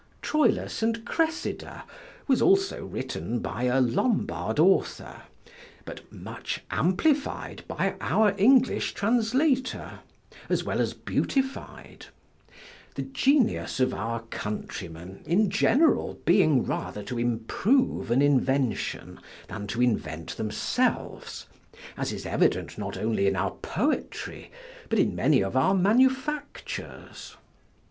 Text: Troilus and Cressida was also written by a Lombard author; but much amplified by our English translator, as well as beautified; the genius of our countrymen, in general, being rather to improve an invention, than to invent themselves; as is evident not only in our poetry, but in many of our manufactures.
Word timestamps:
Troilus 0.23 0.81
and 0.81 1.05
Cressida 1.05 1.83
was 2.27 2.41
also 2.41 2.83
written 2.83 3.37
by 3.37 3.65
a 3.65 3.79
Lombard 3.79 4.57
author; 4.57 5.21
but 5.85 6.11
much 6.11 6.63
amplified 6.71 7.63
by 7.67 7.93
our 8.01 8.33
English 8.39 8.95
translator, 8.95 9.99
as 10.49 10.63
well 10.63 10.81
as 10.81 10.95
beautified; 10.95 12.07
the 12.95 13.03
genius 13.03 13.79
of 13.79 13.93
our 13.93 14.23
countrymen, 14.23 15.21
in 15.27 15.51
general, 15.51 16.19
being 16.25 16.65
rather 16.65 17.03
to 17.03 17.19
improve 17.19 18.09
an 18.09 18.23
invention, 18.23 19.19
than 19.49 19.67
to 19.67 19.83
invent 19.83 20.35
themselves; 20.35 21.45
as 21.95 22.11
is 22.11 22.25
evident 22.25 22.75
not 22.75 22.97
only 22.97 23.27
in 23.27 23.35
our 23.35 23.51
poetry, 23.51 24.49
but 24.89 24.97
in 24.97 25.13
many 25.15 25.43
of 25.43 25.55
our 25.55 25.75
manufactures. 25.75 27.37